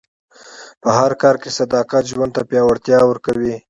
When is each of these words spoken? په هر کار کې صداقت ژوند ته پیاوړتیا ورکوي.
په 0.81 0.89
هر 0.97 1.11
کار 1.21 1.35
کې 1.41 1.49
صداقت 1.59 2.03
ژوند 2.11 2.31
ته 2.35 2.41
پیاوړتیا 2.49 2.99
ورکوي. 3.07 3.55